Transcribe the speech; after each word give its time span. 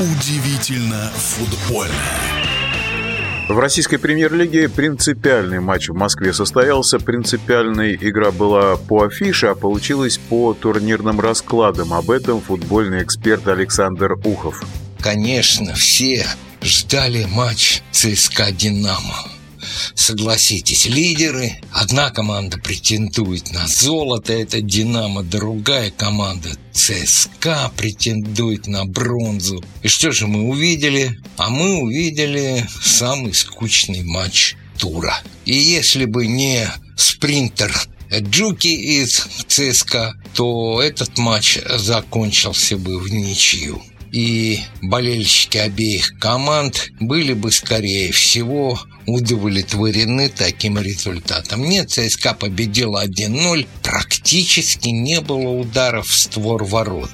Удивительно 0.00 1.10
футбольно. 1.16 1.92
В 3.48 3.58
российской 3.58 3.96
премьер-лиге 3.96 4.68
принципиальный 4.68 5.58
матч 5.58 5.88
в 5.88 5.94
Москве 5.94 6.32
состоялся. 6.32 7.00
Принципиальная 7.00 7.94
игра 7.94 8.30
была 8.30 8.76
по 8.76 9.06
афише, 9.06 9.48
а 9.48 9.54
получилась 9.56 10.18
по 10.18 10.54
турнирным 10.54 11.18
раскладам. 11.18 11.92
Об 11.92 12.12
этом 12.12 12.40
футбольный 12.40 13.02
эксперт 13.02 13.48
Александр 13.48 14.12
Ухов. 14.22 14.62
Конечно, 15.00 15.74
все 15.74 16.24
ждали 16.62 17.24
матч 17.24 17.82
ЦСКА 17.90 18.52
«Динамо». 18.52 19.37
Согласитесь, 19.94 20.86
лидеры. 20.86 21.60
Одна 21.72 22.10
команда 22.10 22.58
претендует 22.58 23.52
на 23.52 23.66
золото, 23.66 24.32
это 24.32 24.60
«Динамо», 24.60 25.22
другая 25.22 25.90
команда 25.90 26.50
ЦСКА 26.72 27.72
претендует 27.76 28.66
на 28.66 28.84
бронзу. 28.84 29.64
И 29.82 29.88
что 29.88 30.12
же 30.12 30.26
мы 30.26 30.44
увидели? 30.44 31.18
А 31.36 31.50
мы 31.50 31.78
увидели 31.78 32.66
самый 32.82 33.34
скучный 33.34 34.02
матч 34.04 34.54
тура. 34.78 35.18
И 35.44 35.54
если 35.54 36.04
бы 36.04 36.26
не 36.26 36.68
спринтер 36.96 37.74
Джуки 38.10 38.68
из 38.68 39.26
ЦСКА, 39.48 40.14
то 40.34 40.80
этот 40.80 41.18
матч 41.18 41.58
закончился 41.76 42.78
бы 42.78 42.98
в 42.98 43.10
ничью 43.10 43.82
и 44.12 44.60
болельщики 44.82 45.58
обеих 45.58 46.18
команд 46.18 46.90
были 47.00 47.32
бы, 47.32 47.52
скорее 47.52 48.12
всего, 48.12 48.78
удовлетворены 49.06 50.28
таким 50.28 50.78
результатом. 50.78 51.64
Нет, 51.64 51.90
ЦСКА 51.90 52.34
победила 52.34 53.04
1-0, 53.04 53.66
практически 53.82 54.88
не 54.88 55.20
было 55.20 55.50
ударов 55.50 56.08
в 56.08 56.18
створ 56.18 56.64
ворот. 56.64 57.10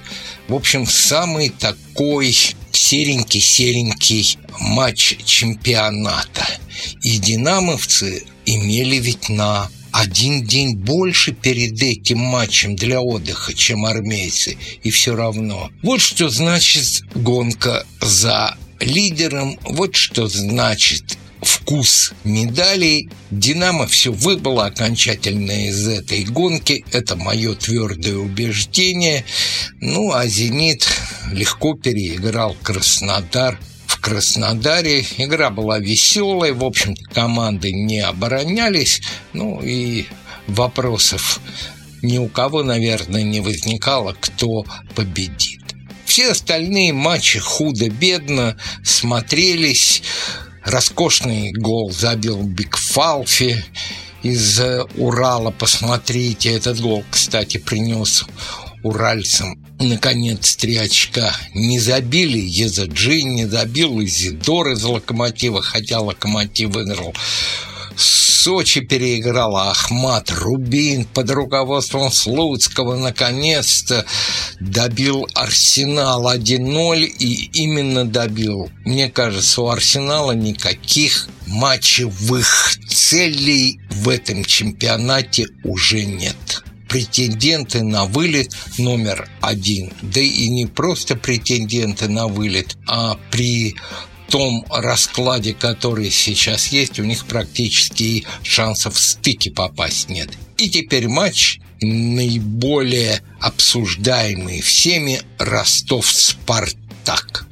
В 0.49 0.55
общем, 0.55 0.87
самый 0.87 1.51
такой 1.51 2.37
серенький-серенький 2.73 4.39
матч 4.61 5.17
чемпионата. 5.25 6.47
И 7.03 7.19
динамовцы 7.19 8.25
имели 8.45 8.97
ведь 8.97 9.29
на 9.29 9.71
один 9.95 10.45
день 10.45 10.75
больше 10.75 11.31
перед 11.33 11.81
этим 11.81 12.19
матчем 12.19 12.75
для 12.75 13.01
отдыха, 13.01 13.55
чем 13.55 13.87
армейцы, 13.87 14.59
и 14.83 14.91
все 14.91 15.15
равно. 15.15 15.71
Вот 15.85 16.01
что 16.01 16.29
значит 16.31 17.03
гонка 17.15 17.87
за 18.01 18.57
лидером, 18.81 19.57
вот 19.63 19.95
что 19.95 20.27
значит 20.27 21.17
вкус 21.41 22.13
медалей. 22.25 23.09
«Динамо» 23.31 23.87
все 23.87 24.11
выбыло 24.11 24.67
окончательно 24.67 25.69
из 25.69 25.87
этой 25.87 26.25
гонки. 26.25 26.85
Это 26.91 27.15
мое 27.15 27.55
твердое 27.55 28.17
убеждение. 28.17 29.25
Ну, 29.81 30.13
а 30.13 30.27
«Зенит» 30.27 30.89
легко 31.31 31.75
переиграл 31.75 32.57
Краснодар 32.65 33.61
Краснодаре. 34.05 35.07
Игра 35.17 35.49
была 35.49 35.79
веселой, 35.79 36.53
в 36.53 36.63
общем-то, 36.63 37.03
команды 37.15 37.73
не 37.73 38.01
оборонялись. 38.01 39.01
Ну 39.33 39.63
и 39.63 40.05
вопросов 40.47 41.41
ни 42.03 42.19
у 42.19 42.29
кого, 42.29 42.63
наверное, 42.63 43.23
не 43.23 43.41
возникало, 43.41 44.15
кто 44.21 44.67
победит. 44.95 45.63
Все 46.05 46.33
остальные 46.33 46.93
матчи 46.93 47.39
худо-бедно 47.39 48.59
смотрелись. 48.85 50.03
Роскошный 50.65 51.53
гол 51.53 51.91
забил 51.91 52.43
Бигфалфи 52.43 53.65
из 54.23 54.61
Урала. 54.97 55.51
Посмотрите, 55.51 56.53
этот 56.53 56.79
гол, 56.79 57.05
кстати, 57.11 57.57
принес 57.57 58.27
уральцам 58.85 59.59
наконец 59.81 60.57
три 60.57 60.77
очка 60.77 61.35
не 61.55 61.79
забили 61.79 62.39
Езаджи, 62.39 63.23
не 63.23 63.47
забил 63.47 64.03
Изидор 64.03 64.69
из 64.69 64.85
Локомотива, 64.85 65.63
хотя 65.63 66.01
Локомотив 66.01 66.71
выиграл. 66.71 67.15
Сочи 67.97 68.81
переиграла 68.81 69.71
Ахмат 69.71 70.31
Рубин 70.31 71.05
под 71.07 71.31
руководством 71.31 72.11
Слуцкого 72.11 72.97
наконец-то 72.97 74.05
добил 74.61 75.27
Арсенал 75.35 76.31
1-0 76.31 77.05
и 77.05 77.51
именно 77.53 78.05
добил. 78.05 78.71
Мне 78.85 79.09
кажется, 79.09 79.63
у 79.63 79.69
Арсенала 79.69 80.33
никаких 80.33 81.29
матчевых 81.47 82.77
целей 82.89 83.81
в 83.91 84.09
этом 84.09 84.45
чемпионате 84.45 85.47
уже 85.63 86.05
нет 86.05 86.65
претенденты 86.95 87.83
на 87.83 88.05
вылет 88.05 88.55
номер 88.79 89.29
один. 89.41 89.93
Да 90.01 90.21
и 90.21 90.47
не 90.47 90.67
просто 90.67 91.17
претенденты 91.17 92.07
на 92.07 92.29
вылет, 92.29 92.77
а 92.87 93.19
при 93.33 93.75
том 94.29 94.65
раскладе, 94.71 95.55
который 95.55 96.13
сейчас 96.13 96.69
есть, 96.69 97.01
у 97.01 97.05
них 97.05 97.27
практически 97.27 98.25
шансов 98.45 98.95
в 98.95 99.01
стыки 99.01 99.49
попасть 99.49 100.09
нет. 100.09 100.31
И 100.57 100.71
теперь 100.71 101.09
матч 101.09 101.59
наиболее 101.81 103.23
обсуждаемый 103.41 104.61
всеми 104.61 105.21
Ростов-Спартак. 105.39 107.47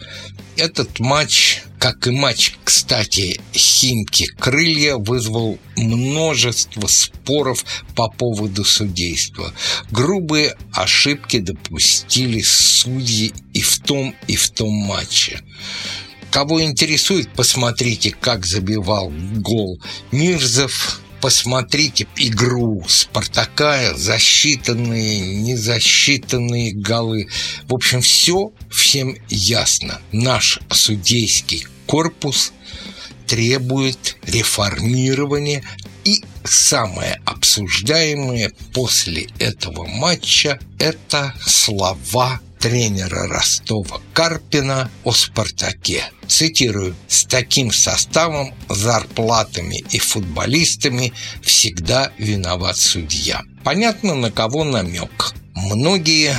Этот 0.56 1.00
матч, 1.00 1.62
как 1.82 2.06
и 2.06 2.12
матч, 2.12 2.54
кстати, 2.62 3.40
Химки 3.52 4.26
Крылья, 4.38 4.98
вызвал 4.98 5.58
множество 5.76 6.86
споров 6.86 7.64
по 7.96 8.08
поводу 8.08 8.64
судейства. 8.64 9.52
Грубые 9.90 10.54
ошибки 10.72 11.40
допустили 11.40 12.40
судьи 12.40 13.34
и 13.52 13.62
в 13.62 13.80
том, 13.80 14.14
и 14.28 14.36
в 14.36 14.48
том 14.50 14.72
матче. 14.72 15.40
Кого 16.30 16.62
интересует, 16.62 17.28
посмотрите, 17.30 18.12
как 18.12 18.46
забивал 18.46 19.12
гол 19.38 19.80
Мирзов, 20.12 21.00
посмотрите 21.22 22.08
игру 22.16 22.84
Спартака, 22.88 23.94
засчитанные, 23.94 25.20
незасчитанные 25.20 26.72
голы. 26.74 27.28
В 27.68 27.74
общем, 27.74 28.02
все 28.02 28.52
всем 28.68 29.16
ясно. 29.28 30.00
Наш 30.10 30.58
судейский 30.70 31.64
корпус 31.86 32.52
требует 33.28 34.16
реформирования 34.26 35.62
и 36.04 36.24
самое 36.42 37.20
обсуждаемое 37.24 38.52
после 38.74 39.28
этого 39.38 39.86
матча– 39.86 40.58
это 40.80 41.34
слова 41.46 42.40
тренера 42.62 43.26
Ростова 43.26 44.00
Карпина 44.14 44.88
о 45.02 45.10
«Спартаке». 45.12 46.04
Цитирую, 46.28 46.94
«С 47.08 47.24
таким 47.24 47.72
составом, 47.72 48.54
зарплатами 48.68 49.82
и 49.90 49.98
футболистами 49.98 51.12
всегда 51.42 52.12
виноват 52.18 52.76
судья». 52.76 53.42
Понятно, 53.64 54.14
на 54.14 54.30
кого 54.30 54.62
намек. 54.62 55.34
Многие 55.56 56.36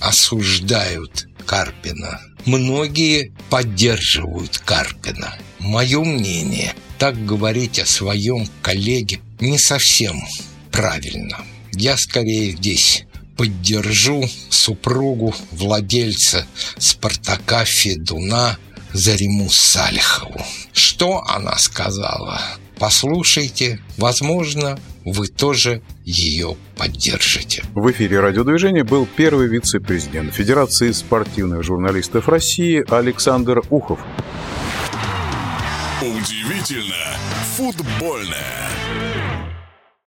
осуждают 0.00 1.28
Карпина. 1.46 2.20
Многие 2.44 3.32
поддерживают 3.48 4.58
Карпина. 4.58 5.34
Мое 5.60 6.04
мнение, 6.04 6.74
так 6.98 7.24
говорить 7.24 7.78
о 7.78 7.86
своем 7.86 8.46
коллеге 8.60 9.20
не 9.40 9.56
совсем 9.56 10.22
правильно. 10.70 11.38
Я 11.72 11.96
скорее 11.96 12.52
здесь 12.52 13.06
поддержу 13.36 14.24
супругу 14.50 15.34
владельца 15.52 16.46
«Спартака» 16.78 17.64
Федуна 17.64 18.58
Зариму 18.92 19.50
Салихову. 19.50 20.40
Что 20.72 21.22
она 21.26 21.56
сказала? 21.58 22.40
Послушайте, 22.78 23.80
возможно, 23.96 24.78
вы 25.04 25.28
тоже 25.28 25.82
ее 26.04 26.56
поддержите. 26.76 27.62
В 27.74 27.90
эфире 27.90 28.20
радиодвижения 28.20 28.84
был 28.84 29.06
первый 29.06 29.48
вице-президент 29.48 30.34
Федерации 30.34 30.92
спортивных 30.92 31.62
журналистов 31.62 32.28
России 32.28 32.84
Александр 32.88 33.62
Ухов. 33.70 34.00
Удивительно 36.00 37.16
футбольное. 37.56 38.70